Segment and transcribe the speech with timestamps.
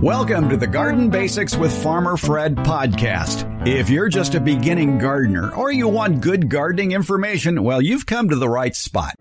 [0.00, 3.66] Welcome to the Garden Basics with Farmer Fred podcast.
[3.66, 8.28] If you're just a beginning gardener or you want good gardening information, well, you've come
[8.28, 9.14] to the right spot.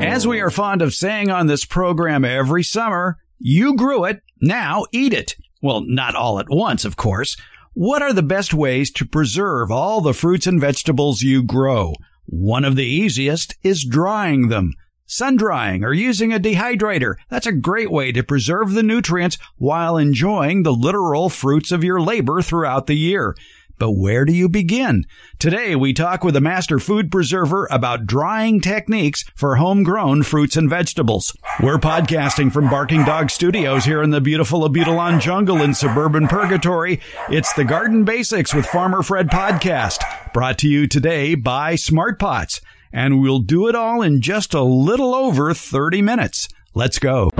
[0.00, 4.84] As we are fond of saying on this program every summer, you grew it, now
[4.92, 5.34] eat it.
[5.60, 7.36] Well, not all at once, of course.
[7.74, 11.94] What are the best ways to preserve all the fruits and vegetables you grow?
[12.26, 14.74] One of the easiest is drying them.
[15.12, 17.16] Sun drying or using a dehydrator.
[17.28, 22.00] That's a great way to preserve the nutrients while enjoying the literal fruits of your
[22.00, 23.34] labor throughout the year.
[23.76, 25.04] But where do you begin?
[25.40, 30.70] Today we talk with a master food preserver about drying techniques for homegrown fruits and
[30.70, 31.36] vegetables.
[31.60, 37.00] We're podcasting from Barking Dog Studios here in the beautiful Abutilon jungle in suburban Purgatory.
[37.28, 42.60] It's the Garden Basics with Farmer Fred podcast, brought to you today by Smart Pots
[42.92, 46.48] and we'll do it all in just a little over 30 minutes.
[46.74, 47.30] Let's go.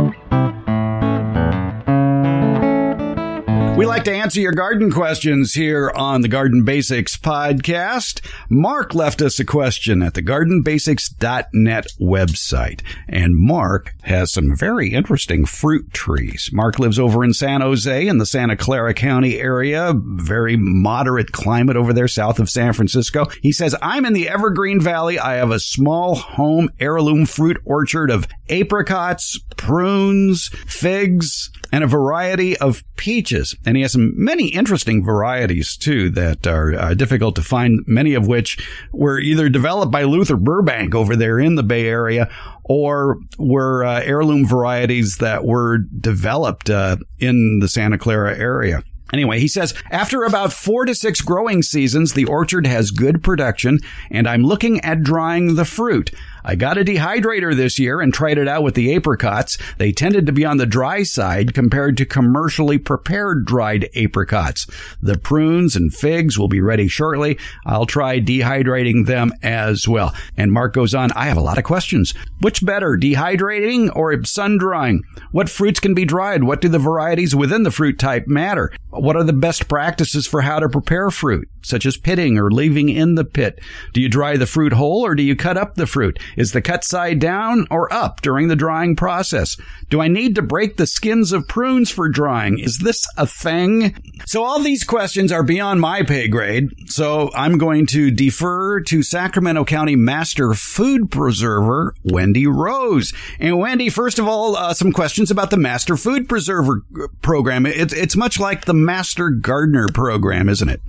[3.80, 8.20] We like to answer your garden questions here on the Garden Basics podcast.
[8.50, 12.82] Mark left us a question at the gardenbasics.net website.
[13.08, 16.50] And Mark has some very interesting fruit trees.
[16.52, 21.76] Mark lives over in San Jose in the Santa Clara County area, very moderate climate
[21.78, 23.28] over there south of San Francisco.
[23.40, 25.18] He says, I'm in the Evergreen Valley.
[25.18, 32.56] I have a small home heirloom fruit orchard of apricots, prunes, figs, and a variety
[32.56, 33.56] of peaches.
[33.64, 38.14] And he has some many interesting varieties too that are uh, difficult to find, many
[38.14, 38.58] of which
[38.92, 42.30] were either developed by Luther Burbank over there in the Bay Area
[42.64, 48.82] or were uh, heirloom varieties that were developed uh, in the Santa Clara area.
[49.12, 53.78] Anyway, he says, after about four to six growing seasons, the orchard has good production,
[54.10, 56.12] and I'm looking at drying the fruit.
[56.44, 59.58] I got a dehydrator this year and tried it out with the apricots.
[59.78, 64.66] They tended to be on the dry side compared to commercially prepared dried apricots.
[65.02, 67.38] The prunes and figs will be ready shortly.
[67.66, 70.14] I'll try dehydrating them as well.
[70.36, 72.14] And Mark goes on, I have a lot of questions.
[72.40, 75.02] Which better, dehydrating or sun drying?
[75.32, 76.44] What fruits can be dried?
[76.44, 78.72] What do the varieties within the fruit type matter?
[78.90, 82.88] What are the best practices for how to prepare fruit, such as pitting or leaving
[82.88, 83.60] in the pit?
[83.92, 86.18] Do you dry the fruit whole or do you cut up the fruit?
[86.36, 89.56] Is the cut side down or up during the drying process?
[89.88, 92.58] Do I need to break the skins of prunes for drying?
[92.58, 93.96] Is this a thing?
[94.26, 96.68] So all these questions are beyond my pay grade.
[96.90, 103.12] So I'm going to defer to Sacramento County Master Food Preserver, Wendy Rose.
[103.38, 106.82] And Wendy, first of all, uh, some questions about the Master Food Preserver
[107.22, 107.66] program.
[107.66, 110.80] It's, it's much like the Master Gardener program, isn't it?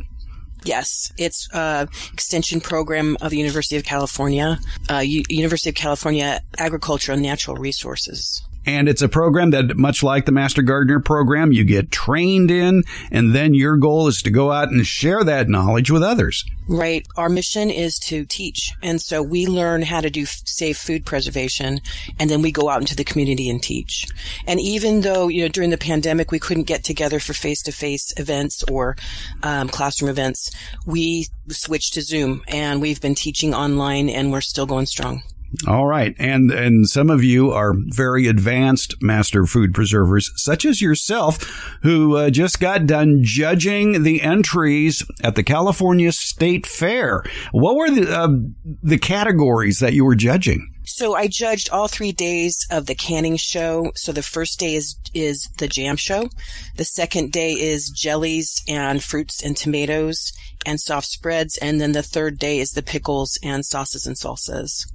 [0.64, 6.42] Yes, it's a extension program of the University of California, uh, U- University of California
[6.58, 8.44] Agriculture and Natural Resources.
[8.66, 12.84] And it's a program that, much like the Master Gardener program, you get trained in,
[13.12, 16.46] and then your goal is to go out and share that knowledge with others.
[16.68, 17.06] Right.
[17.18, 18.72] Our mission is to teach.
[18.82, 21.80] And so we learn how to do safe food preservation,
[22.20, 24.08] and then we go out into the community and teach.
[24.46, 27.72] And even though, you know, during the pandemic, we couldn't get together for face to
[27.72, 28.96] face events or
[29.44, 30.52] um, classroom events,
[30.86, 35.24] we switched to Zoom, and we've been teaching online, and we're still going strong.
[35.68, 36.16] All right.
[36.18, 41.44] And and some of you are very advanced master food preservers such as yourself
[41.84, 47.24] who uh, just got done judging the entries at the California State Fair.
[47.52, 48.30] What were the uh,
[48.82, 50.72] the categories that you were judging?
[50.86, 53.92] So I judged all three days of the canning show.
[53.96, 56.30] So the first day is is the jam show.
[56.78, 60.32] The second day is jellies and fruits and tomatoes
[60.66, 64.86] and soft spreads, and then the third day is the pickles and sauces and salsas.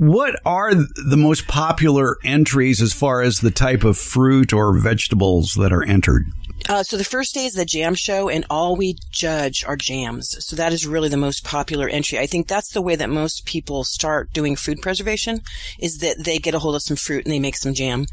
[0.00, 5.52] What are the most popular entries as far as the type of fruit or vegetables
[5.60, 6.24] that are entered?
[6.70, 10.42] Uh, so the first day is the jam show, and all we judge are jams.
[10.42, 12.18] So that is really the most popular entry.
[12.18, 15.42] I think that's the way that most people start doing food preservation
[15.78, 18.06] is that they get a hold of some fruit and they make some jam.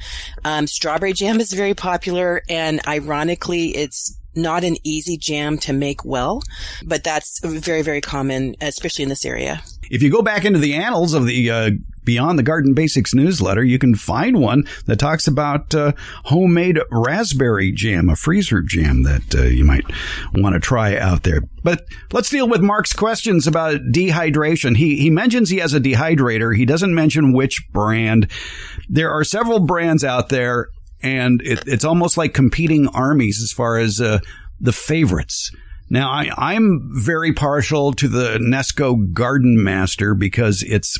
[0.44, 6.04] Um, strawberry jam is very popular, and ironically, it's not an easy jam to make
[6.04, 6.44] well,
[6.83, 9.63] but that's very, very common, especially in this area.
[9.89, 11.72] If you go back into the annals of the uh,
[12.07, 15.92] beyond the Garden Basics newsletter, you can find one that talks about uh,
[16.24, 19.86] homemade raspberry jam, a freezer jam that uh, you might
[20.34, 21.42] want to try out there.
[21.63, 24.78] But let's deal with Mark's questions about dehydration.
[24.78, 26.56] He he mentions he has a dehydrator.
[26.56, 28.31] He doesn't mention which brand.
[28.88, 30.69] There are several brands out there,
[31.01, 34.19] and it, it's almost like competing armies as far as uh,
[34.62, 35.51] the favorites.
[35.89, 41.00] Now, I, am very partial to the Nesco Garden Master because it's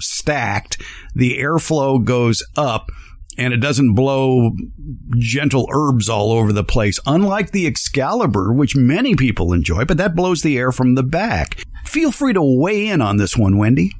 [0.00, 0.80] stacked.
[1.14, 2.90] The airflow goes up
[3.36, 4.52] and it doesn't blow
[5.18, 10.14] gentle herbs all over the place, unlike the Excalibur, which many people enjoy, but that
[10.14, 11.62] blows the air from the back.
[11.84, 13.92] Feel free to weigh in on this one, Wendy.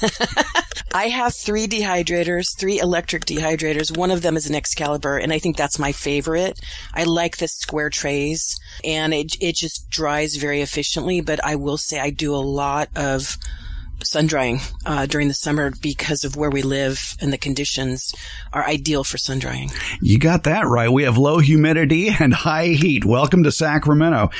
[0.94, 3.96] I have three dehydrators, three electric dehydrators.
[3.96, 6.60] One of them is an Excalibur, and I think that's my favorite.
[6.92, 11.22] I like the square trays, and it it just dries very efficiently.
[11.22, 13.38] But I will say I do a lot of
[14.04, 18.12] sun drying uh, during the summer because of where we live and the conditions
[18.52, 19.70] are ideal for sun drying.
[20.00, 20.90] You got that right.
[20.90, 23.04] We have low humidity and high heat.
[23.04, 24.30] Welcome to Sacramento.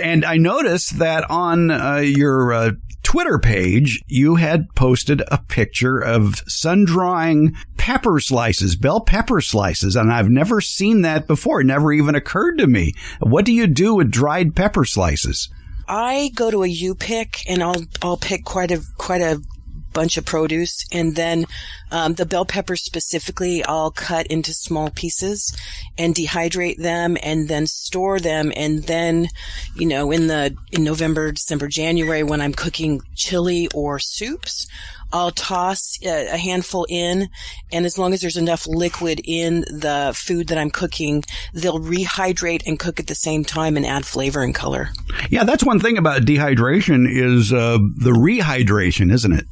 [0.00, 2.70] And I noticed that on uh, your uh,
[3.10, 9.96] Twitter page, you had posted a picture of sun drying pepper slices, bell pepper slices,
[9.96, 11.60] and I've never seen that before.
[11.60, 12.92] It never even occurred to me.
[13.18, 15.48] What do you do with dried pepper slices?
[15.88, 19.42] I go to a U pick and I'll I'll pick quite a quite a
[19.92, 21.44] bunch of produce and then
[21.90, 25.56] um, the bell peppers specifically I'll cut into small pieces
[25.98, 29.28] and dehydrate them and then store them and then
[29.74, 34.66] you know in the in November December January when I'm cooking chili or soups
[35.12, 37.28] I'll toss a, handful in,
[37.72, 42.66] and as long as there's enough liquid in the food that I'm cooking, they'll rehydrate
[42.66, 44.90] and cook at the same time and add flavor and color.
[45.28, 49.46] Yeah, that's one thing about dehydration is uh, the rehydration, isn't it?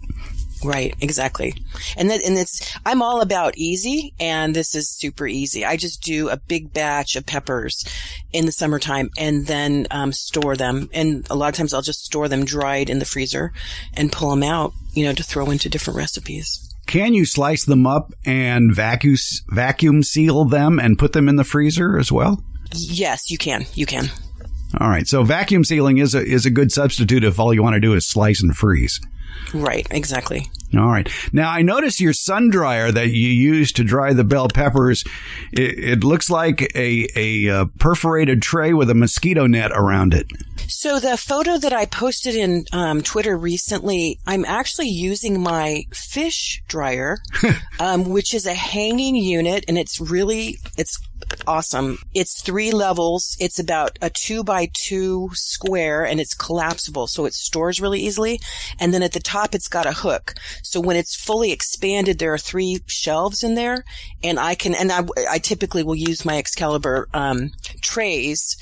[0.65, 1.55] Right, exactly.
[1.97, 5.65] And that, and it's, I'm all about easy and this is super easy.
[5.65, 7.85] I just do a big batch of peppers
[8.33, 10.91] in the summertime and then, um, store them.
[10.93, 13.53] And a lot of times I'll just store them dried in the freezer
[13.95, 16.65] and pull them out, you know, to throw into different recipes.
[16.87, 19.17] Can you slice them up and vacuum,
[19.49, 22.43] vacuum seal them and put them in the freezer as well?
[22.73, 23.67] Yes, you can.
[23.75, 24.11] You can.
[24.79, 25.07] All right.
[25.07, 27.95] So vacuum sealing is a, is a good substitute if all you want to do
[27.95, 29.01] is slice and freeze.
[29.55, 30.51] Right, exactly.
[30.77, 31.09] All right.
[31.33, 35.05] Now I notice your sun dryer that you use to dry the bell peppers.
[35.53, 40.27] It, it looks like a a uh, perforated tray with a mosquito net around it.
[40.69, 46.63] So the photo that I posted in um, Twitter recently, I'm actually using my fish
[46.69, 47.17] dryer,
[47.81, 50.99] um, which is a hanging unit, and it's really it's
[51.47, 51.99] awesome.
[52.15, 53.37] It's three levels.
[53.41, 57.07] It's about a two by two square and it's collapsible.
[57.07, 58.41] So it stores really easily.
[58.79, 60.35] And then at the top, it's got a hook.
[60.63, 63.85] So when it's fully expanded, there are three shelves in there
[64.23, 67.51] and I can, and I, I typically will use my Excalibur, um,
[67.81, 68.57] trays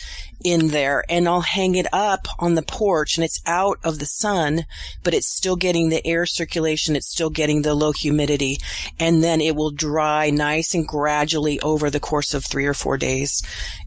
[0.44, 4.06] in there and I'll hang it up on the porch and it's out of the
[4.06, 4.64] sun,
[5.02, 6.94] but it's still getting the air circulation.
[6.94, 8.58] It's still getting the low humidity
[9.00, 12.96] and then it will dry nice and gradually over the course of three or four
[12.96, 13.42] days.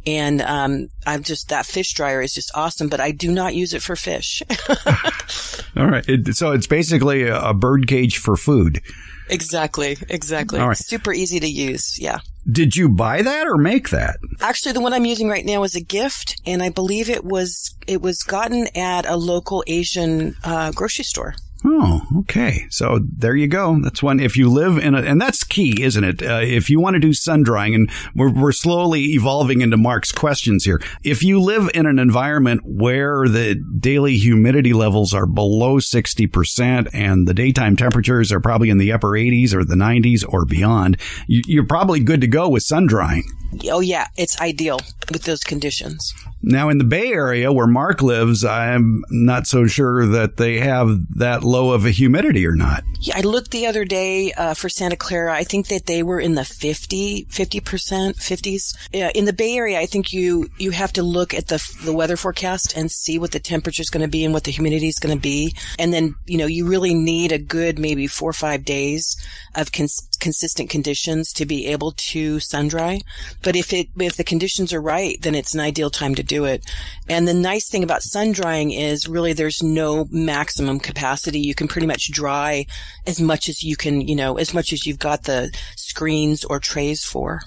[0.05, 3.73] And, um, I'm just, that fish dryer is just awesome, but I do not use
[3.73, 4.43] it for fish.
[5.77, 6.07] All right.
[6.07, 8.81] It, so it's basically a bird cage for food.
[9.29, 9.97] Exactly.
[10.09, 10.59] Exactly.
[10.59, 10.77] All right.
[10.77, 11.97] Super easy to use.
[11.99, 12.19] Yeah.
[12.51, 14.17] Did you buy that or make that?
[14.41, 17.75] Actually, the one I'm using right now is a gift, and I believe it was
[17.85, 21.35] it was gotten at a local Asian uh, grocery store.
[21.65, 22.67] Oh, okay.
[22.69, 23.79] So there you go.
[23.81, 24.21] That's one.
[24.21, 26.21] If you live in a, and that's key, isn't it?
[26.21, 30.13] Uh, if you want to do sun drying, and we're, we're slowly evolving into Mark's
[30.13, 30.81] questions here.
[31.03, 37.27] If you live in an environment where the daily humidity levels are below 60% and
[37.27, 40.97] the daytime temperatures are probably in the upper 80s or the 90s or beyond,
[41.27, 43.25] you, you're probably good to go with sun drying.
[43.69, 44.07] Oh, yeah.
[44.17, 44.79] It's ideal
[45.11, 46.13] with those conditions.
[46.41, 51.17] Now, in the Bay Area where Mark lives, I'm not so sure that they have
[51.17, 52.83] that low of a humidity or not.
[53.01, 55.33] Yeah, I looked the other day uh, for Santa Clara.
[55.33, 58.77] I think that they were in the 50, 50%, 50s.
[58.93, 61.93] Yeah, in the Bay Area, I think you, you have to look at the, the
[61.93, 64.87] weather forecast and see what the temperature is going to be and what the humidity
[64.87, 65.53] is going to be.
[65.77, 69.17] And then, you know, you really need a good maybe four or five days
[69.55, 73.01] of cons- consistent conditions to be able to sun dry.
[73.41, 76.45] But if it, if the conditions are right, then it's an ideal time to do
[76.45, 76.63] it.
[77.07, 81.39] And the nice thing about sun drying is really there's no maximum capacity.
[81.39, 82.65] You can pretty much dry
[83.07, 86.59] as much as you can, you know, as much as you've got the screens or
[86.59, 87.41] trays for.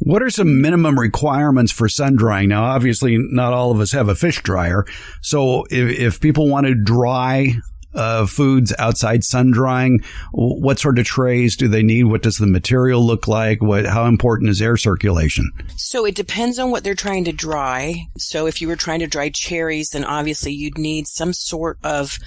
[0.00, 2.48] What are some minimum requirements for sun drying?
[2.48, 4.86] Now, obviously, not all of us have a fish dryer.
[5.20, 7.54] So if, if people want to dry
[7.94, 10.02] uh, foods outside sun drying?
[10.32, 12.04] What sort of trays do they need?
[12.04, 13.62] What does the material look like?
[13.62, 15.50] What, how important is air circulation?
[15.76, 18.06] So it depends on what they're trying to dry.
[18.16, 22.18] So if you were trying to dry cherries, then obviously you'd need some sort of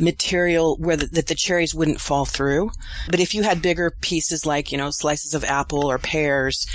[0.00, 2.70] material where the, that the cherries wouldn't fall through.
[3.10, 6.66] But if you had bigger pieces like, you know, slices of apple or pears,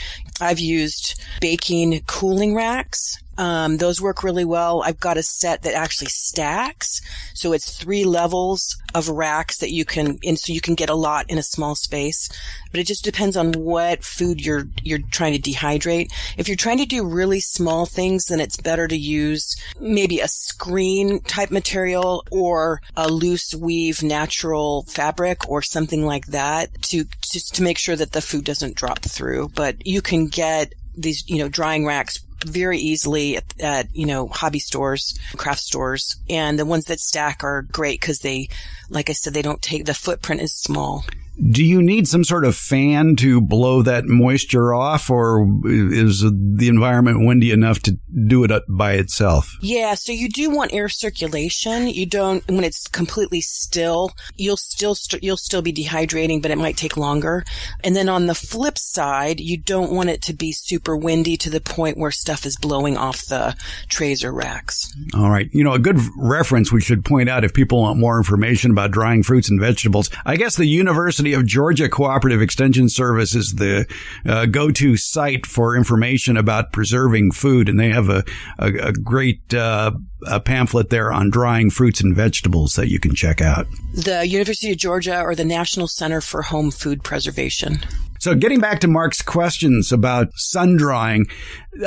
[0.41, 4.84] I've used baking cooling racks um, those work really well.
[4.84, 7.00] I've got a set that actually stacks.
[7.34, 10.96] So it's three levels of racks that you can, and so you can get a
[10.96, 12.27] lot in a small space.
[12.69, 16.12] But it just depends on what food you're, you're trying to dehydrate.
[16.38, 20.27] If you're trying to do really small things, then it's better to use maybe a
[20.27, 27.55] screen type material or a loose weave natural fabric or something like that to, just
[27.55, 29.48] to make sure that the food doesn't drop through.
[29.55, 34.27] But you can get these, you know, drying racks very easily at, at, you know,
[34.27, 36.15] hobby stores, craft stores.
[36.29, 38.50] And the ones that stack are great because they,
[38.89, 41.05] like I said, they don't take, the footprint is small.
[41.39, 46.67] Do you need some sort of fan to blow that moisture off, or is the
[46.67, 49.55] environment windy enough to do it by itself?
[49.62, 51.88] Yeah, so you do want air circulation.
[51.88, 54.12] You don't when it's completely still.
[54.36, 57.46] You'll still you you'll still be dehydrating, but it might take longer.
[57.84, 61.51] And then on the flip side, you don't want it to be super windy to
[61.51, 63.55] the point where stuff is blowing off the
[63.89, 64.91] trays or racks.
[65.13, 68.17] All right, you know a good reference we should point out if people want more
[68.17, 70.10] information about drying fruits and vegetables.
[70.25, 73.86] I guess the University University of Georgia Cooperative Extension Service is the
[74.26, 78.24] uh, go-to site for information about preserving food, and they have a
[78.58, 79.92] a, a great uh,
[80.28, 83.68] a pamphlet there on drying fruits and vegetables that you can check out.
[83.94, 87.80] The University of Georgia or the National Center for Home Food Preservation.
[88.20, 91.28] So getting back to Mark's questions about sun drying,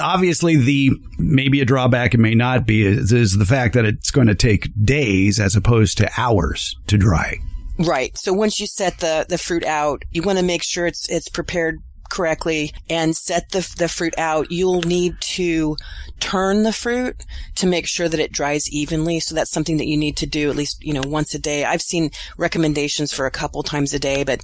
[0.01, 4.11] obviously the maybe a drawback it may not be is, is the fact that it's
[4.11, 7.37] going to take days as opposed to hours to dry.
[7.79, 8.17] Right.
[8.19, 11.29] So once you set the, the fruit out, you want to make sure it's, it's
[11.29, 11.81] prepared
[12.12, 15.76] correctly and set the, the fruit out, you'll need to
[16.21, 17.25] turn the fruit
[17.55, 19.19] to make sure that it dries evenly.
[19.19, 21.64] So that's something that you need to do at least, you know, once a day.
[21.64, 24.43] I've seen recommendations for a couple times a day, but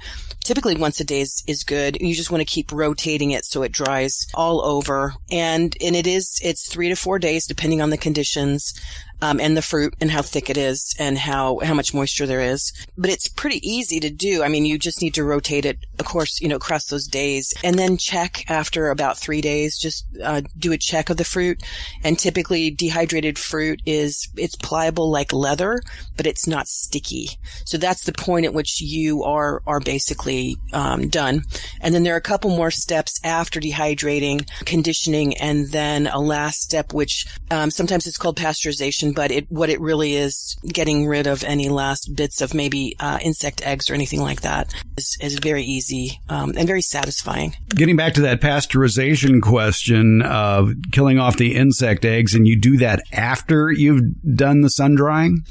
[0.49, 1.99] typically once a day is, is good.
[2.01, 5.13] You just want to keep rotating it so it dries all over.
[5.31, 8.73] And, and it is, it's three to four days depending on the conditions
[9.21, 12.41] um, and the fruit and how thick it is and how how much moisture there
[12.41, 12.73] is.
[12.97, 14.43] But it's pretty easy to do.
[14.43, 17.53] I mean, you just need to rotate it, of course, you know, across those days,
[17.65, 19.79] and then check after about three days.
[19.79, 21.63] Just uh, do a check of the fruit.
[22.05, 25.81] And typically, dehydrated fruit is it's pliable like leather,
[26.17, 27.31] but it's not sticky.
[27.65, 30.38] So that's the point at which you are are basically
[30.73, 31.43] um, done.
[31.81, 36.61] And then there are a couple more steps after dehydrating, conditioning, and then a last
[36.61, 41.27] step, which um, sometimes it's called pasteurization but it, what it really is getting rid
[41.27, 45.39] of any last bits of maybe uh, insect eggs or anything like that is, is
[45.39, 47.55] very easy um, and very satisfying.
[47.71, 52.77] Getting back to that pasteurization question of killing off the insect eggs, and you do
[52.79, 54.03] that after you've
[54.37, 55.45] done the sun drying?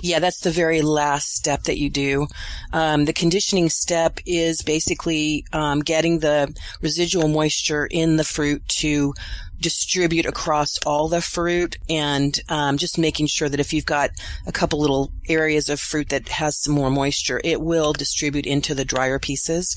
[0.00, 2.26] Yeah, that's the very last step that you do.
[2.72, 9.14] Um, the conditioning step is basically um, getting the residual moisture in the fruit to
[9.60, 14.10] distribute across all the fruit and um, just making sure that if you've got
[14.46, 18.74] a couple little areas of fruit that has some more moisture, it will distribute into
[18.74, 19.76] the drier pieces.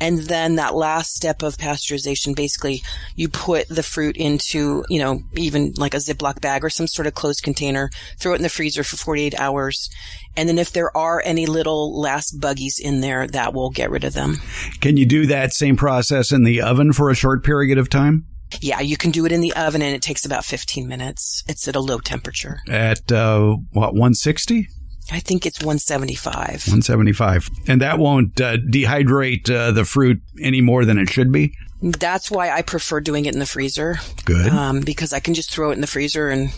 [0.00, 2.82] And then that last step of pasteurization, basically
[3.16, 7.06] you put the fruit into, you know, even like a Ziploc bag or some sort
[7.06, 9.90] of closed container, throw it in the freezer for 48 hours.
[10.36, 14.04] And then if there are any little last buggies in there, that will get rid
[14.04, 14.36] of them.
[14.80, 18.26] Can you do that same process in the oven for a short period of time?
[18.60, 21.44] Yeah, you can do it in the oven and it takes about 15 minutes.
[21.48, 22.60] It's at a low temperature.
[22.68, 24.68] At uh, what, 160?
[25.12, 26.34] I think it's 175.
[26.34, 27.48] 175.
[27.66, 31.56] And that won't uh, dehydrate uh, the fruit any more than it should be?
[31.82, 33.98] That's why I prefer doing it in the freezer.
[34.24, 34.52] Good.
[34.52, 36.52] Um, because I can just throw it in the freezer and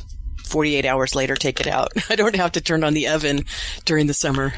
[0.45, 1.93] 48 hours later take it out.
[2.11, 3.45] I don't have to turn on the oven
[3.85, 4.53] during the summer.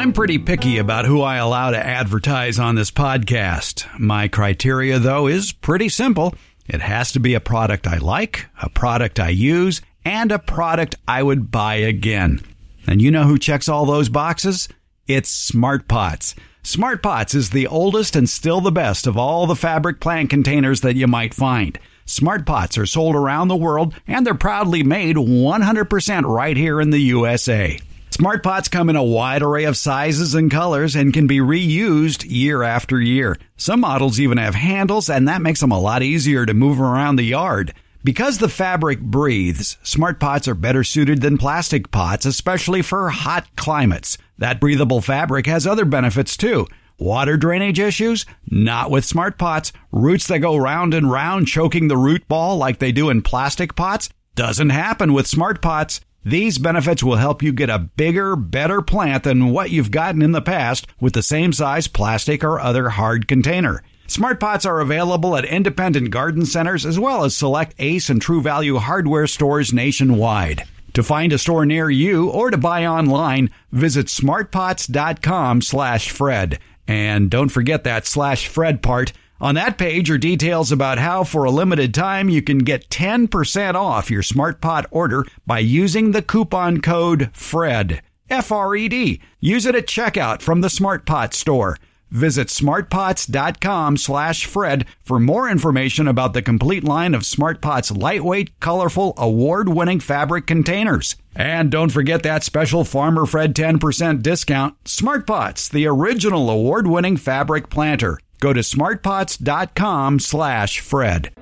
[0.00, 3.86] I'm pretty picky about who I allow to advertise on this podcast.
[3.98, 6.34] My criteria, though, is pretty simple.
[6.66, 10.94] It has to be a product I like, a product I use, and a product
[11.06, 12.40] I would buy again.
[12.86, 14.70] And you know who checks all those boxes?
[15.06, 16.34] It's Smart Pots.
[16.62, 20.80] Smart Pots is the oldest and still the best of all the fabric plant containers
[20.80, 21.78] that you might find.
[22.06, 26.88] Smart Pots are sold around the world and they're proudly made 100% right here in
[26.88, 27.78] the USA.
[28.20, 32.22] Smart pots come in a wide array of sizes and colors and can be reused
[32.30, 33.38] year after year.
[33.56, 37.16] Some models even have handles, and that makes them a lot easier to move around
[37.16, 37.72] the yard.
[38.04, 43.46] Because the fabric breathes, smart pots are better suited than plastic pots, especially for hot
[43.56, 44.18] climates.
[44.36, 46.66] That breathable fabric has other benefits too.
[46.98, 48.26] Water drainage issues?
[48.50, 49.72] Not with smart pots.
[49.92, 53.74] Roots that go round and round choking the root ball like they do in plastic
[53.74, 54.10] pots?
[54.34, 56.02] Doesn't happen with smart pots.
[56.24, 60.32] These benefits will help you get a bigger, better plant than what you've gotten in
[60.32, 63.82] the past with the same size plastic or other hard container.
[64.06, 68.42] Smart pots are available at independent garden centers as well as select Ace and True
[68.42, 70.64] Value hardware stores nationwide.
[70.94, 76.58] To find a store near you or to buy online, visit smartpots.com slash Fred.
[76.88, 79.12] And don't forget that slash Fred part.
[79.40, 83.74] On that page are details about how, for a limited time, you can get 10%
[83.74, 88.02] off your SmartPot order by using the coupon code FRED.
[88.28, 89.20] F R E D.
[89.40, 91.78] Use it at checkout from the SmartPot store.
[92.10, 99.14] Visit smartpots.com slash Fred for more information about the complete line of SmartPot's lightweight, colorful,
[99.16, 101.16] award-winning fabric containers.
[101.34, 104.82] And don't forget that special Farmer Fred 10% discount.
[104.84, 108.18] SmartPots, the original award-winning fabric planter.
[108.40, 111.32] Go to smartpots.com slash Fred.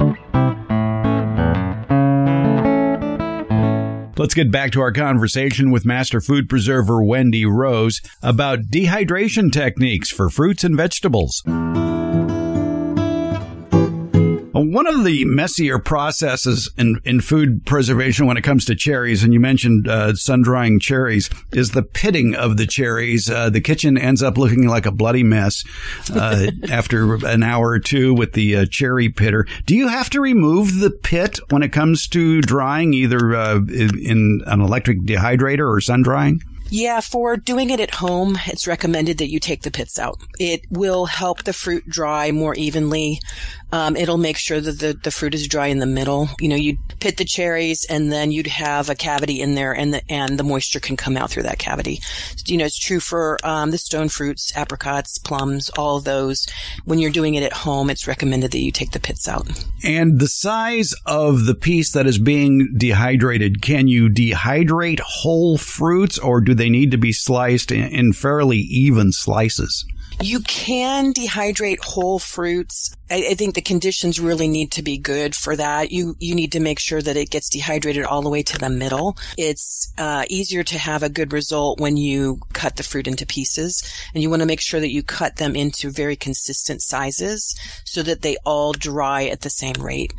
[4.18, 10.10] Let's get back to our conversation with Master Food Preserver Wendy Rose about dehydration techniques
[10.10, 11.44] for fruits and vegetables.
[14.78, 19.34] One of the messier processes in, in food preservation when it comes to cherries, and
[19.34, 23.28] you mentioned uh, sun drying cherries, is the pitting of the cherries.
[23.28, 25.64] Uh, the kitchen ends up looking like a bloody mess
[26.14, 29.48] uh, after an hour or two with the uh, cherry pitter.
[29.66, 34.42] Do you have to remove the pit when it comes to drying, either uh, in
[34.46, 36.40] an electric dehydrator or sun drying?
[36.70, 40.20] Yeah, for doing it at home, it's recommended that you take the pits out.
[40.38, 43.20] It will help the fruit dry more evenly.
[43.70, 46.28] Um, it'll make sure that the, the fruit is dry in the middle.
[46.40, 49.92] You know, you'd pit the cherries and then you'd have a cavity in there and
[49.92, 52.00] the, and the moisture can come out through that cavity.
[52.46, 56.46] You know, it's true for, um, the stone fruits, apricots, plums, all those.
[56.86, 59.46] When you're doing it at home, it's recommended that you take the pits out.
[59.84, 66.18] And the size of the piece that is being dehydrated, can you dehydrate whole fruits
[66.18, 69.84] or do they need to be sliced in fairly even slices?
[70.20, 72.92] You can dehydrate whole fruits.
[73.08, 75.92] I, I, think the conditions really need to be good for that.
[75.92, 78.68] You you need to make sure that it gets dehydrated all the way to the
[78.68, 79.16] middle.
[79.36, 83.80] It's uh, easier to have a good result when you cut the fruit into pieces,
[84.12, 88.02] and you want to make sure that you cut them into very consistent sizes so
[88.02, 90.12] that they all dry at the same rate.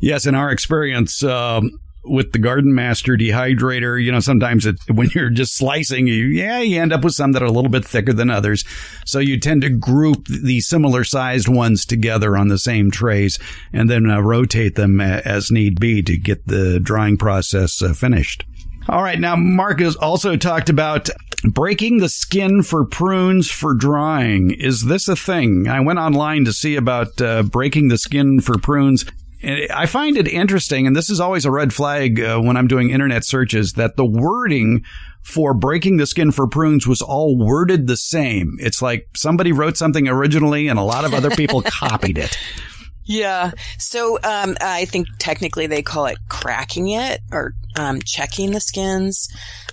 [0.00, 5.10] Yes, in our experience, um, with the Garden Master dehydrator, you know, sometimes it, when
[5.14, 7.84] you're just slicing, you, yeah, you end up with some that are a little bit
[7.84, 8.64] thicker than others.
[9.04, 13.38] So you tend to group the similar sized ones together on the same trays
[13.72, 18.44] and then uh, rotate them as need be to get the drying process uh, finished.
[18.88, 19.20] All right.
[19.20, 21.10] Now, Mark has also talked about
[21.44, 24.50] breaking the skin for prunes for drying.
[24.50, 25.68] Is this a thing?
[25.68, 29.04] I went online to see about uh, breaking the skin for prunes.
[29.42, 32.90] I find it interesting, and this is always a red flag uh, when I'm doing
[32.90, 34.84] internet searches, that the wording
[35.22, 38.56] for breaking the skin for prunes was all worded the same.
[38.60, 42.36] It's like somebody wrote something originally and a lot of other people copied it.
[43.04, 43.52] Yeah.
[43.78, 49.28] So um, I think technically they call it cracking it or um, checking the skins.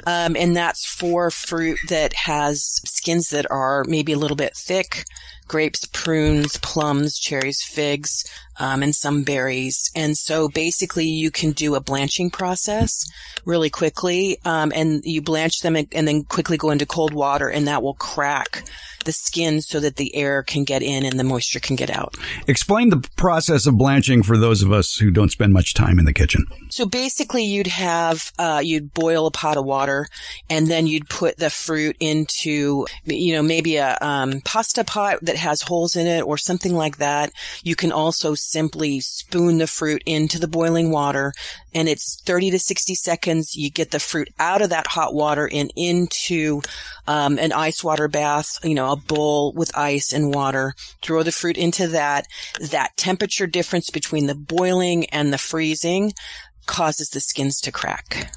[0.07, 5.05] Um, and that's for fruit that has skins that are maybe a little bit thick
[5.47, 8.23] grapes, prunes, plums, cherries, figs,
[8.59, 9.89] um, and some berries.
[9.95, 13.05] And so basically you can do a blanching process
[13.45, 14.37] really quickly.
[14.45, 17.83] Um, and you blanch them and, and then quickly go into cold water and that
[17.83, 18.63] will crack
[19.05, 22.15] the skin so that the air can get in and the moisture can get out.
[22.47, 26.05] Explain the process of blanching for those of us who don't spend much time in
[26.05, 26.45] the kitchen.
[26.69, 30.07] So basically you'd have, uh, you'd boil a pot of water
[30.49, 35.37] and then you'd put the fruit into, you know, maybe a, um, pasta pot that
[35.37, 37.31] has holes in it or something like that.
[37.63, 41.33] You can also simply spoon the fruit into the boiling water
[41.73, 43.55] and it's 30 to 60 seconds.
[43.55, 46.61] You get the fruit out of that hot water and into
[47.07, 50.73] um, an ice water bath, you know, bowl with ice and water.
[51.01, 52.27] Throw the fruit into that.
[52.59, 56.13] That temperature difference between the boiling and the freezing
[56.65, 58.31] causes the skins to crack.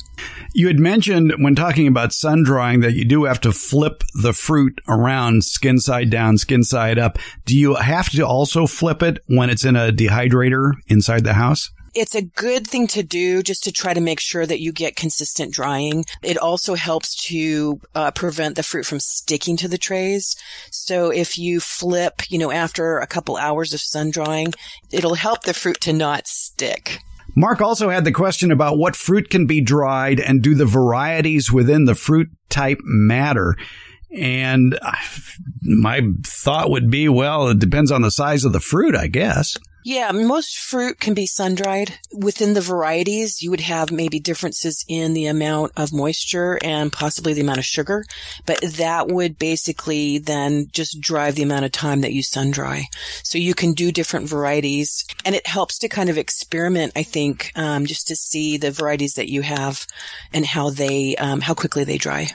[0.54, 4.32] You had mentioned when talking about sun drying that you do have to flip the
[4.32, 7.18] fruit around skin side down, skin side up.
[7.44, 11.70] Do you have to also flip it when it's in a dehydrator inside the house?
[11.98, 14.94] It's a good thing to do just to try to make sure that you get
[14.94, 16.04] consistent drying.
[16.22, 20.36] It also helps to uh, prevent the fruit from sticking to the trays.
[20.70, 24.54] So if you flip, you know, after a couple hours of sun drying,
[24.92, 27.00] it'll help the fruit to not stick.
[27.34, 31.52] Mark also had the question about what fruit can be dried and do the varieties
[31.52, 33.56] within the fruit type matter.
[34.16, 34.78] And
[35.62, 39.58] my thought would be, well, it depends on the size of the fruit, I guess.
[39.84, 41.98] Yeah, most fruit can be sun dried.
[42.12, 47.32] Within the varieties, you would have maybe differences in the amount of moisture and possibly
[47.32, 48.04] the amount of sugar,
[48.44, 52.84] but that would basically then just drive the amount of time that you sun dry.
[53.22, 57.52] So you can do different varieties and it helps to kind of experiment, I think,
[57.54, 59.86] um, just to see the varieties that you have
[60.32, 62.28] and how they, um, how quickly they dry.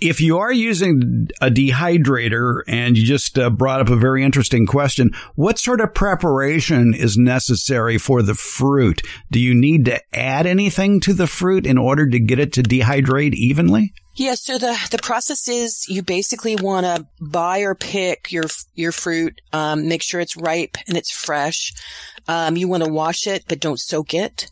[0.00, 4.66] If you are using a dehydrator and you just uh, brought up a very interesting
[4.66, 9.02] question, what sort of preparation is necessary for the fruit.
[9.30, 12.62] Do you need to add anything to the fruit in order to get it to
[12.62, 13.92] dehydrate evenly?
[14.14, 18.92] Yeah, so the the process is you basically want to buy or pick your your
[18.92, 21.74] fruit, um, make sure it's ripe and it's fresh.
[22.26, 24.50] Um, you want to wash it, but don't soak it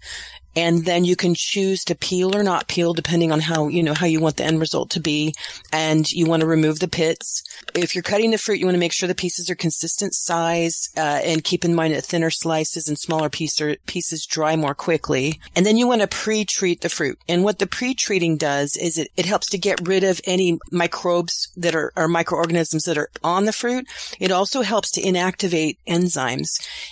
[0.57, 3.95] and then you can choose to peel or not peel depending on how you know
[3.95, 5.35] how you want the end result to be.
[5.73, 7.43] And you want to remove the pits.
[7.75, 10.89] If you're cutting the fruit you want to make sure the pieces are consistent size
[10.97, 15.41] uh, and keep in mind that thinner slices and smaller piece pieces dry more quickly.
[15.55, 17.19] And then you want to pre-treat the fruit.
[17.29, 21.49] And what the pre-treating does is it, it helps to get rid of any microbes
[21.57, 23.87] that are or microorganisms that are on the fruit.
[24.19, 26.49] It also helps to inactivate enzymes.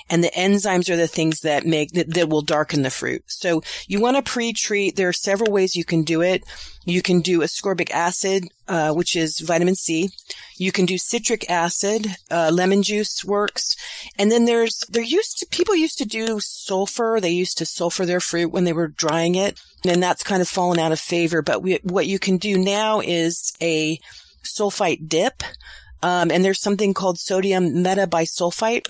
[0.09, 3.25] And the enzymes are the things that make that, that will darken the fruit.
[3.27, 4.97] So so you want to pre-treat.
[4.97, 6.45] There are several ways you can do it.
[6.85, 10.11] You can do ascorbic acid, uh, which is vitamin C.
[10.57, 12.09] You can do citric acid.
[12.31, 13.77] Uh, lemon juice works.
[14.19, 17.19] And then there's, there used to, people used to do sulfur.
[17.21, 19.61] They used to sulfur their fruit when they were drying it.
[19.85, 21.43] And that's kind of fallen out of favor.
[21.43, 23.99] But we, what you can do now is a
[24.43, 25.43] sulfite dip.
[26.03, 28.87] Um, and there's something called sodium metabisulfite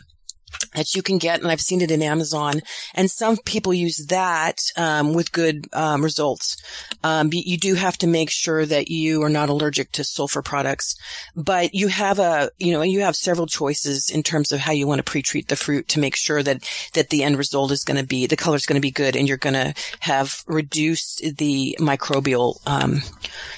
[0.75, 2.63] that you can get, and I've seen it in Amazon.
[2.95, 6.57] And some people use that um, with good um, results.
[7.05, 10.97] Um, you do have to make sure that you are not allergic to sulfur products,
[11.37, 14.87] but you have a, you know, you have several choices in terms of how you
[14.87, 18.01] want to pre-treat the fruit to make sure that that the end result is going
[18.01, 21.23] to be the color is going to be good, and you're going to have reduced
[21.39, 23.03] the microbial um,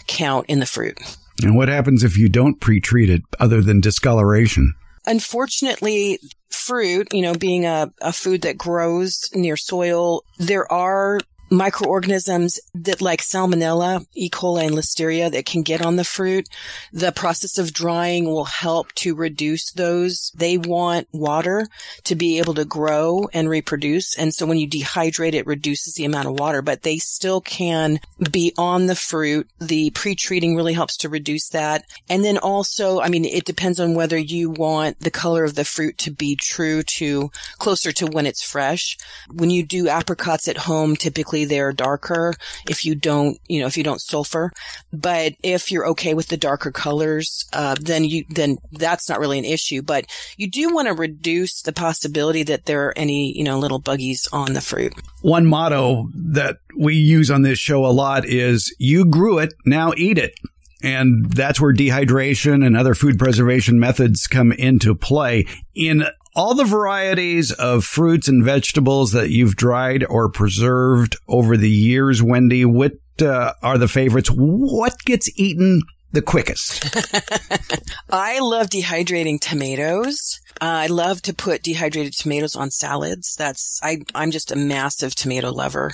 [0.06, 0.98] count in the fruit.
[1.42, 4.74] And what happens if you don't pre-treat it, other than discoloration?
[5.06, 6.18] Unfortunately,
[6.50, 11.20] fruit, you know, being a, a food that grows near soil, there are
[11.56, 14.28] microorganisms that like salmonella, E.
[14.30, 16.48] coli, and listeria that can get on the fruit.
[16.92, 20.32] The process of drying will help to reduce those.
[20.34, 21.68] They want water
[22.04, 24.16] to be able to grow and reproduce.
[24.16, 28.00] And so when you dehydrate, it reduces the amount of water, but they still can
[28.30, 29.48] be on the fruit.
[29.60, 31.84] The pre-treating really helps to reduce that.
[32.08, 35.64] And then also, I mean, it depends on whether you want the color of the
[35.64, 38.96] fruit to be true to closer to when it's fresh.
[39.32, 42.34] When you do apricots at home, typically they're darker
[42.68, 44.52] if you don't, you know, if you don't sulfur.
[44.92, 49.38] But if you're okay with the darker colors, uh, then you, then that's not really
[49.38, 49.82] an issue.
[49.82, 53.78] But you do want to reduce the possibility that there are any, you know, little
[53.78, 54.94] buggies on the fruit.
[55.22, 59.92] One motto that we use on this show a lot is you grew it, now
[59.96, 60.34] eat it.
[60.82, 65.46] And that's where dehydration and other food preservation methods come into play.
[65.74, 66.04] In
[66.34, 72.22] all the varieties of fruits and vegetables that you've dried or preserved over the years,
[72.22, 72.92] Wendy, what
[73.22, 74.28] uh, are the favorites?
[74.28, 75.82] What gets eaten
[76.14, 76.84] the quickest?
[78.10, 80.40] I love dehydrating tomatoes.
[80.60, 83.34] Uh, I love to put dehydrated tomatoes on salads.
[83.36, 85.92] That's, I, I'm just a massive tomato lover.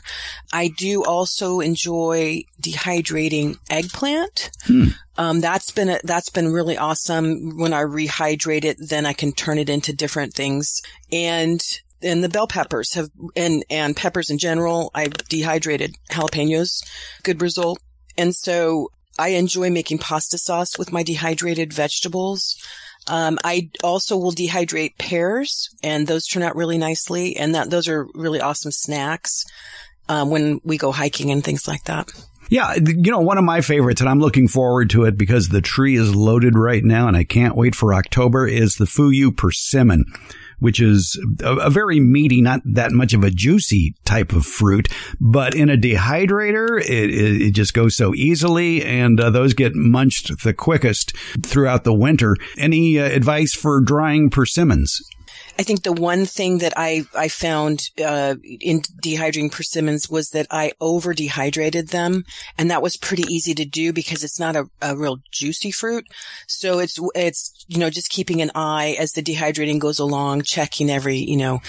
[0.53, 4.51] I do also enjoy dehydrating eggplant.
[4.65, 4.89] Hmm.
[5.17, 7.57] Um, that's been, a, that's been really awesome.
[7.57, 10.83] When I rehydrate it, then I can turn it into different things.
[11.11, 11.61] And
[12.03, 16.83] and the bell peppers have and and peppers in general i've dehydrated jalapenos
[17.23, 17.79] good result
[18.17, 18.89] and so
[19.21, 22.57] i enjoy making pasta sauce with my dehydrated vegetables
[23.07, 27.37] um, I also will dehydrate pears, and those turn out really nicely.
[27.37, 29.45] And that those are really awesome snacks
[30.09, 32.11] um, when we go hiking and things like that.
[32.51, 35.61] Yeah, you know, one of my favorites, and I'm looking forward to it because the
[35.61, 38.47] tree is loaded right now, and I can't wait for October.
[38.47, 40.05] Is the Fuyu persimmon
[40.61, 44.89] which is a, a, very meaty, not that much of a juicy type of fruit,
[45.21, 49.75] but in a dehydrator, it, it, it just goes so easily, and uh, those get
[49.75, 52.37] munched the quickest throughout the winter.
[52.57, 55.01] Any uh, advice for drying persimmons?
[55.59, 60.47] I think the one thing that I, I found, uh, in dehydrating persimmons was that
[60.51, 62.25] I over dehydrated them.
[62.57, 66.07] And that was pretty easy to do because it's not a, a real juicy fruit.
[66.47, 70.91] So it's, it's, you know, just keeping an eye as the dehydrating goes along, checking
[70.91, 71.61] every, you know,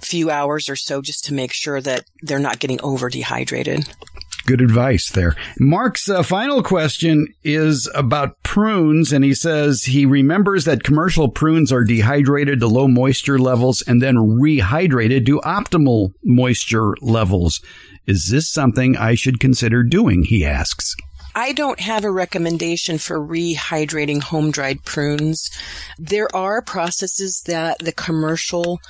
[0.00, 3.88] few hours or so just to make sure that they're not getting over dehydrated.
[4.46, 5.36] Good advice there.
[5.58, 11.70] Mark's uh, final question is about prunes, and he says he remembers that commercial prunes
[11.72, 17.60] are dehydrated to low moisture levels and then rehydrated to optimal moisture levels.
[18.06, 20.24] Is this something I should consider doing?
[20.24, 20.96] He asks.
[21.34, 25.48] I don't have a recommendation for rehydrating home dried prunes.
[25.96, 28.80] There are processes that the commercial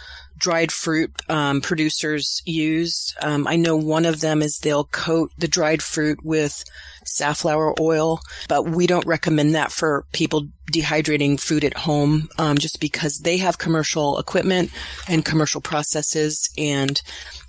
[0.41, 3.15] dried fruit um, producers use.
[3.23, 6.65] Um, I know one of them is they'll coat the dried fruit with
[7.05, 12.81] safflower oil, but we don't recommend that for people dehydrating food at home, um, just
[12.81, 14.71] because they have commercial equipment
[15.09, 16.49] and commercial processes.
[16.57, 17.01] And,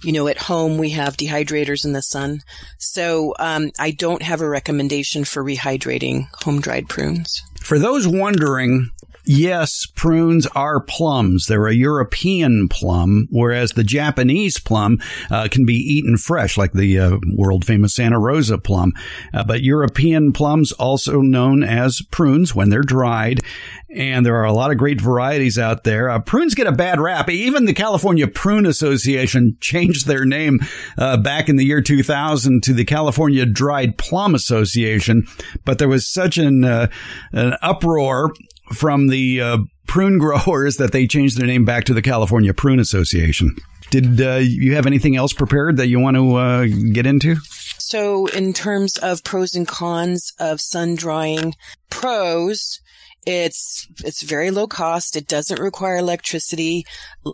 [0.03, 2.41] you know, at home we have dehydrators in the sun.
[2.77, 7.41] So, um, I don't have a recommendation for rehydrating home dried prunes.
[7.61, 8.89] For those wondering,
[9.25, 11.45] Yes, prunes are plums.
[11.45, 16.99] They're a European plum, whereas the Japanese plum uh, can be eaten fresh, like the
[16.99, 18.93] uh, world famous Santa Rosa plum.
[19.33, 23.41] Uh, but European plums, also known as prunes when they're dried,
[23.93, 26.09] and there are a lot of great varieties out there.
[26.09, 27.29] Uh, prunes get a bad rap.
[27.29, 30.59] Even the California Prune Association changed their name
[30.97, 35.27] uh, back in the year 2000 to the California Dried Plum Association.
[35.65, 36.87] But there was such an, uh,
[37.33, 38.33] an uproar
[38.73, 39.57] from the uh,
[39.87, 43.55] prune growers that they changed their name back to the California Prune Association.
[43.89, 47.35] Did uh, you have anything else prepared that you want to uh, get into?
[47.77, 51.55] So, in terms of pros and cons of sun drying,
[51.89, 52.79] pros,
[53.25, 55.15] it's, it's very low cost.
[55.15, 56.85] It doesn't require electricity.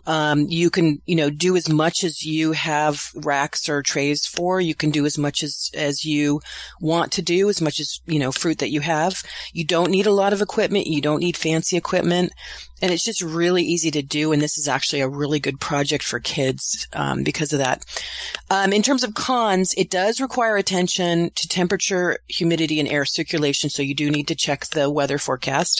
[0.06, 4.60] Um, you can, you know, do as much as you have racks or trays for.
[4.60, 6.40] You can do as much as, as you
[6.80, 9.22] want to do, as much as, you know, fruit that you have.
[9.52, 10.86] You don't need a lot of equipment.
[10.86, 12.32] You don't need fancy equipment
[12.80, 14.32] and it's just really easy to do.
[14.32, 17.84] And this is actually a really good project for kids um, because of that.
[18.50, 23.70] Um, in terms of cons, it does require attention to temperature, humidity, and air circulation.
[23.70, 25.77] So you do need to check the weather forecast.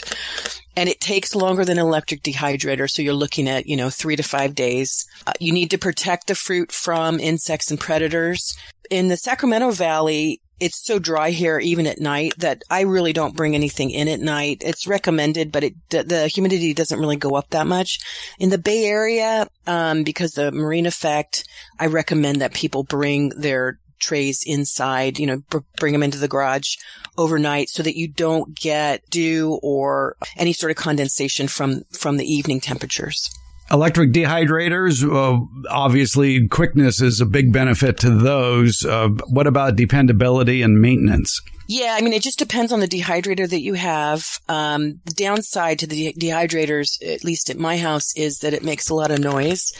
[0.76, 2.88] And it takes longer than an electric dehydrator.
[2.88, 5.06] So you're looking at, you know, three to five days.
[5.26, 8.56] Uh, you need to protect the fruit from insects and predators.
[8.90, 13.36] In the Sacramento Valley, it's so dry here even at night that I really don't
[13.36, 14.62] bring anything in at night.
[14.64, 17.98] It's recommended, but it, the humidity doesn't really go up that much.
[18.38, 21.46] In the Bay Area, um, because the marine effect,
[21.78, 26.28] I recommend that people bring their trays inside, you know, br- bring them into the
[26.28, 26.76] garage
[27.16, 32.30] overnight so that you don't get dew or any sort of condensation from, from the
[32.30, 33.30] evening temperatures.
[33.70, 38.82] Electric dehydrators, uh, obviously, quickness is a big benefit to those.
[38.82, 41.42] Uh, what about dependability and maintenance?
[41.70, 44.40] Yeah, I mean, it just depends on the dehydrator that you have.
[44.48, 48.88] Um, the downside to the dehydrators, at least at my house, is that it makes
[48.88, 49.70] a lot of noise.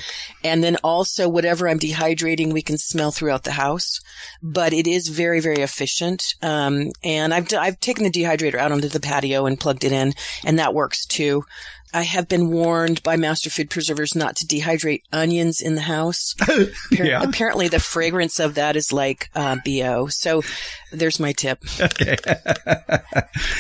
[0.45, 4.01] And then also whatever I'm dehydrating, we can smell throughout the house,
[4.43, 6.35] but it is very, very efficient.
[6.43, 10.13] Um, and I've, I've taken the dehydrator out onto the patio and plugged it in
[10.45, 11.45] and that works too.
[11.93, 16.35] I have been warned by master food preservers not to dehydrate onions in the house.
[16.91, 17.23] yeah.
[17.23, 20.09] Apparently, the fragrance of that is like uh, bo.
[20.09, 20.43] So,
[20.93, 21.65] there's my tip.
[21.89, 22.17] Okay.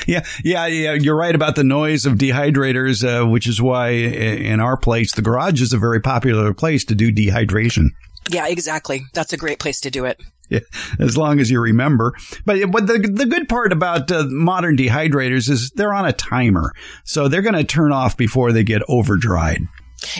[0.06, 0.92] yeah, yeah, yeah.
[0.92, 5.22] You're right about the noise of dehydrators, uh, which is why in our place, the
[5.22, 7.88] garage is a very popular place to do dehydration.
[8.30, 9.02] Yeah, exactly.
[9.14, 10.20] That's a great place to do it.
[10.98, 12.14] As long as you remember.
[12.44, 16.72] But but the the good part about uh, modern dehydrators is they're on a timer,
[17.04, 19.66] so they're going to turn off before they get over dried.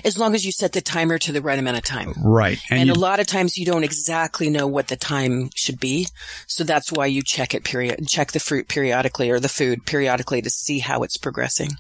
[0.05, 2.13] As long as you set the timer to the right amount of time.
[2.23, 2.59] Right.
[2.71, 5.81] And, and you, a lot of times you don't exactly know what the time should
[5.81, 6.09] be.
[6.47, 10.43] So that's why you check it period, check the fruit periodically or the food periodically
[10.43, 11.71] to see how it's progressing.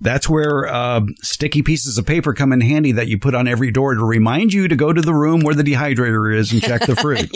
[0.00, 3.70] That's where uh, sticky pieces of paper come in handy that you put on every
[3.70, 6.86] door to remind you to go to the room where the dehydrator is and check
[6.86, 7.30] the fruit.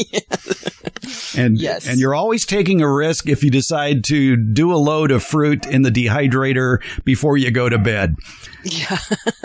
[1.38, 1.88] And yes.
[1.88, 5.66] and you're always taking a risk if you decide to do a load of fruit
[5.66, 8.16] in the dehydrator before you go to bed.
[8.64, 8.98] Yeah.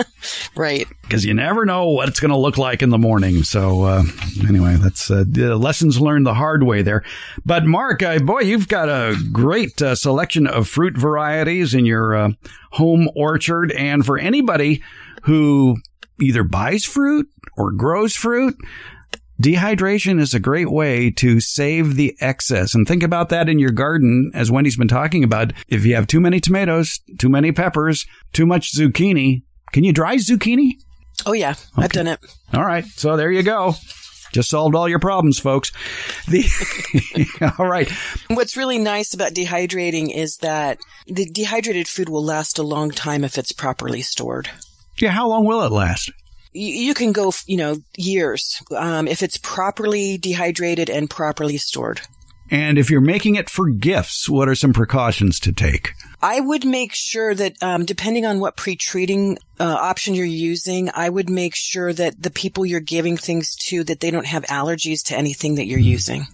[0.55, 0.87] right.
[1.03, 3.43] Because you never know what it's going to look like in the morning.
[3.43, 4.03] So uh,
[4.47, 7.03] anyway, that's uh, lessons learned the hard way there.
[7.45, 12.15] But Mark, uh, boy, you've got a great uh, selection of fruit varieties in your
[12.15, 12.29] uh,
[12.71, 14.81] home orchard, and for anybody
[15.23, 15.77] who
[16.19, 18.55] either buys fruit or grows fruit,
[19.41, 22.75] Dehydration is a great way to save the excess.
[22.75, 25.53] And think about that in your garden, as Wendy's been talking about.
[25.67, 30.17] If you have too many tomatoes, too many peppers, too much zucchini, can you dry
[30.17, 30.73] zucchini?
[31.25, 31.51] Oh, yeah.
[31.51, 31.83] Okay.
[31.83, 32.19] I've done it.
[32.53, 32.85] All right.
[32.85, 33.75] So there you go.
[34.33, 35.71] Just solved all your problems, folks.
[36.27, 37.89] The all right.
[38.29, 43.23] What's really nice about dehydrating is that the dehydrated food will last a long time
[43.23, 44.49] if it's properly stored.
[44.99, 46.11] Yeah, how long will it last?
[46.53, 52.01] You, can go, you know, years um, if it's properly dehydrated and properly stored.
[52.51, 55.93] And if you're making it for gifts, what are some precautions to take?
[56.21, 61.09] I would make sure that, um, depending on what pre-treating uh, option you're using, I
[61.09, 65.01] would make sure that the people you're giving things to that they don't have allergies
[65.05, 66.27] to anything that you're using.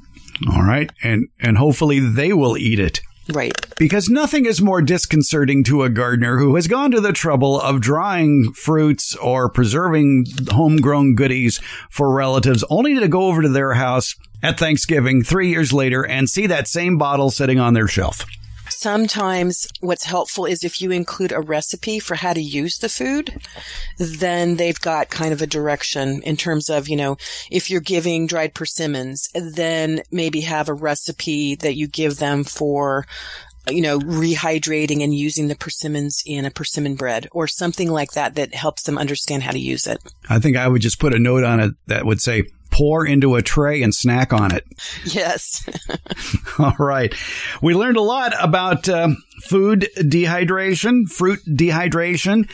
[0.52, 3.02] All right, and and hopefully they will eat it.
[3.32, 3.54] Right.
[3.78, 7.82] Because nothing is more disconcerting to a gardener who has gone to the trouble of
[7.82, 14.16] drying fruits or preserving homegrown goodies for relatives only to go over to their house
[14.42, 18.26] at Thanksgiving three years later and see that same bottle sitting on their shelf.
[18.80, 23.42] Sometimes what's helpful is if you include a recipe for how to use the food,
[23.98, 27.18] then they've got kind of a direction in terms of, you know,
[27.52, 33.06] if you're giving dried persimmons, then maybe have a recipe that you give them for
[33.70, 38.36] you know, rehydrating and using the persimmons in a persimmon bread or something like that
[38.36, 40.02] that helps them understand how to use it.
[40.30, 42.46] I think I would just put a note on it that would say,
[42.80, 44.64] pour into a tray and snack on it.
[45.06, 45.68] Yes.
[46.60, 47.14] All right.
[47.62, 49.10] We learned a lot about uh,
[49.44, 52.50] food dehydration, fruit dehydration.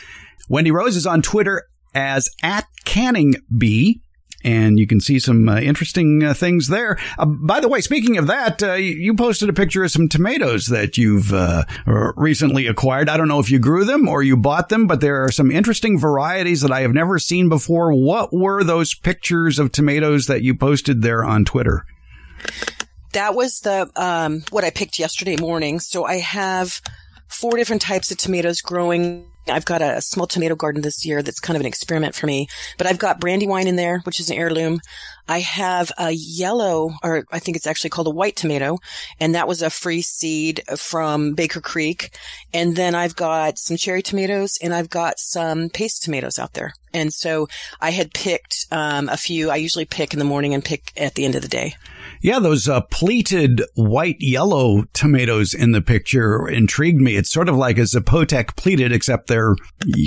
[0.48, 4.00] Wendy Rose is on Twitter as at Canning Bee
[4.46, 6.96] and you can see some uh, interesting uh, things there.
[7.18, 10.66] Uh, by the way, speaking of that, uh, you posted a picture of some tomatoes
[10.66, 11.64] that you've uh,
[12.16, 13.08] recently acquired.
[13.08, 15.50] I don't know if you grew them or you bought them, but there are some
[15.50, 17.92] interesting varieties that I have never seen before.
[17.92, 21.84] What were those pictures of tomatoes that you posted there on Twitter?
[23.12, 25.80] That was the um, what I picked yesterday morning.
[25.80, 26.80] So I have
[27.26, 31.40] four different types of tomatoes growing I've got a small tomato garden this year that's
[31.40, 34.36] kind of an experiment for me, but I've got brandywine in there, which is an
[34.36, 34.80] heirloom.
[35.28, 38.78] I have a yellow, or I think it's actually called a white tomato,
[39.20, 42.16] and that was a free seed from Baker Creek.
[42.52, 46.72] And then I've got some cherry tomatoes and I've got some paste tomatoes out there.
[46.94, 47.48] And so
[47.80, 49.50] I had picked um, a few.
[49.50, 51.74] I usually pick in the morning and pick at the end of the day.
[52.22, 57.16] Yeah, those uh, pleated white yellow tomatoes in the picture intrigued me.
[57.16, 59.56] It's sort of like a Zapotec pleated, except they're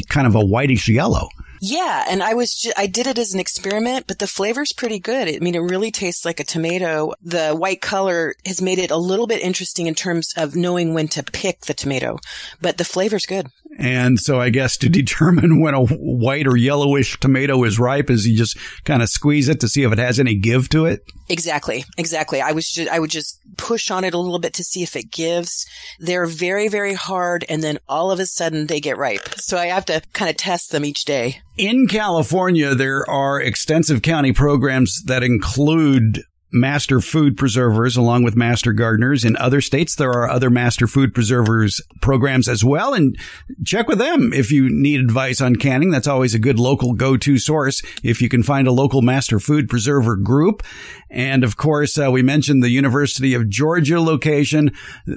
[0.10, 1.28] kind of a whitish yellow.
[1.62, 5.00] Yeah, and I was ju- I did it as an experiment, but the flavor's pretty
[5.00, 5.28] good.
[5.28, 7.14] I mean, it really tastes like a tomato.
[7.22, 11.08] The white color has made it a little bit interesting in terms of knowing when
[11.10, 12.20] to pick the tomato,
[12.62, 13.48] but the flavor's good.
[13.78, 18.28] And so I guess to determine when a white or yellowish tomato is ripe is
[18.28, 21.02] you just kind of squeeze it to see if it has any give to it.
[21.30, 21.86] Exactly.
[21.98, 22.42] Exactly.
[22.42, 24.96] I was just, I would just push on it a little bit to see if
[24.96, 25.66] it gives.
[26.00, 27.46] They're very, very hard.
[27.48, 29.36] And then all of a sudden they get ripe.
[29.38, 31.42] So I have to kind of test them each day.
[31.58, 38.74] In California, there are extensive county programs that include master food preservers along with master
[38.74, 39.24] gardeners.
[39.24, 42.94] In other states, there are other master food preservers programs as well.
[42.94, 43.18] And
[43.64, 45.92] check with them if you need advice on canning.
[45.92, 49.70] That's always a good local go-to source if you can find a local master food
[49.70, 50.64] preserver group.
[51.10, 54.72] And of course, uh, we mentioned the University of Georgia location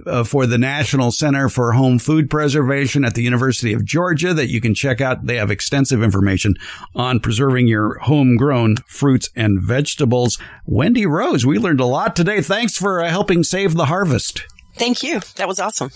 [0.06, 4.48] uh, for the National Center for Home Food Preservation at the University of Georgia that
[4.48, 5.26] you can check out.
[5.26, 6.54] They have extensive information
[6.94, 10.38] on preserving your homegrown fruits and vegetables.
[10.64, 12.40] Wendy Rose, we learned a lot today.
[12.40, 14.44] Thanks for uh, helping save the harvest.
[14.74, 15.20] Thank you.
[15.37, 15.92] That was awesome.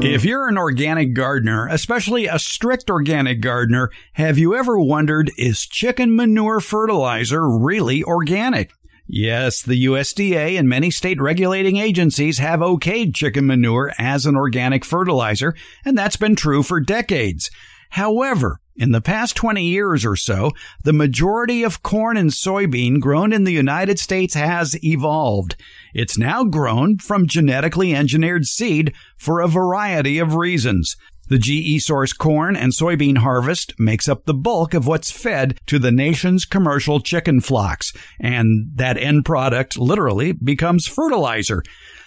[0.00, 5.66] If you're an organic gardener, especially a strict organic gardener, have you ever wondered, is
[5.66, 8.70] chicken manure fertilizer really organic?
[9.12, 14.84] Yes, the USDA and many state regulating agencies have okayed chicken manure as an organic
[14.84, 17.50] fertilizer, and that's been true for decades.
[17.90, 20.52] However, in the past 20 years or so,
[20.84, 25.56] the majority of corn and soybean grown in the United States has evolved.
[25.92, 30.96] It's now grown from genetically engineered seed for a variety of reasons.
[31.30, 35.78] The GE source corn and soybean harvest makes up the bulk of what's fed to
[35.78, 41.62] the nation's commercial chicken flocks, and that end product literally becomes fertilizer.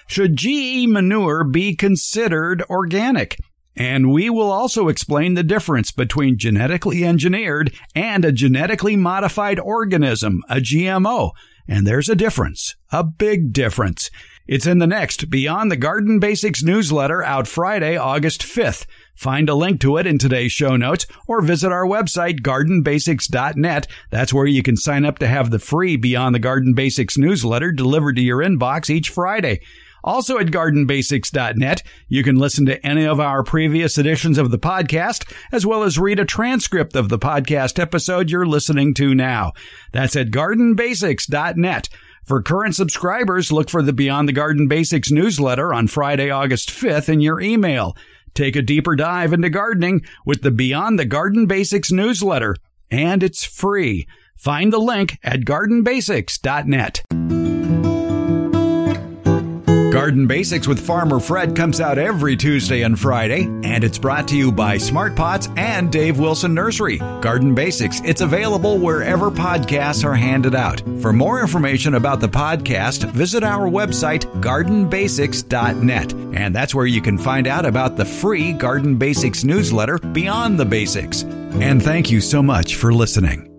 [0.08, 3.38] Should GE manure be considered organic?
[3.78, 10.42] And we will also explain the difference between genetically engineered and a genetically modified organism,
[10.50, 11.32] a GMO.
[11.68, 14.12] And there's a difference, a big difference.
[14.46, 18.86] It's in the next Beyond the Garden Basics newsletter out Friday, August 5th.
[19.16, 23.88] Find a link to it in today's show notes or visit our website, gardenbasics.net.
[24.12, 27.72] That's where you can sign up to have the free Beyond the Garden Basics newsletter
[27.72, 29.62] delivered to your inbox each Friday.
[30.04, 35.32] Also at gardenbasics.net, you can listen to any of our previous editions of the podcast,
[35.54, 39.54] as well as read a transcript of the podcast episode you're listening to now.
[39.94, 41.88] That's at gardenbasics.net.
[42.26, 47.09] For current subscribers, look for the Beyond the Garden Basics newsletter on Friday, August 5th
[47.09, 47.97] in your email.
[48.34, 52.55] Take a deeper dive into gardening with the Beyond the Garden Basics newsletter,
[52.89, 54.07] and it's free.
[54.38, 57.43] Find the link at gardenbasics.net.
[60.04, 64.36] Garden Basics with Farmer Fred comes out every Tuesday and Friday, and it's brought to
[64.36, 66.97] you by Smart Pots and Dave Wilson Nursery.
[66.97, 70.82] Garden Basics, it's available wherever podcasts are handed out.
[71.01, 77.18] For more information about the podcast, visit our website, gardenbasics.net, and that's where you can
[77.18, 81.22] find out about the free Garden Basics newsletter, Beyond the Basics.
[81.22, 83.53] And thank you so much for listening.